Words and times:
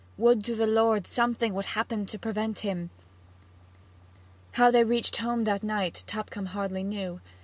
Would 0.17 0.43
to 0.45 0.55
the 0.55 0.65
Lord 0.65 1.05
something 1.05 1.53
would 1.53 1.65
happen 1.77 2.07
to 2.07 2.17
prevent 2.17 2.61
him!' 2.61 2.89
How 4.53 4.71
they 4.71 4.83
reached 4.83 5.17
home 5.17 5.43
that 5.43 5.61
night 5.61 6.03
Tupcombe 6.07 6.47
hardly 6.57 6.81
knew. 6.81 7.21